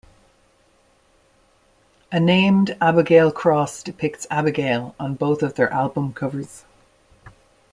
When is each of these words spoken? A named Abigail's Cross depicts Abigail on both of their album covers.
A 2.11 2.19
named 2.19 2.75
Abigail's 2.81 3.33
Cross 3.35 3.83
depicts 3.83 4.25
Abigail 4.31 4.95
on 4.99 5.13
both 5.13 5.43
of 5.43 5.53
their 5.53 5.71
album 5.71 6.11
covers. 6.11 6.65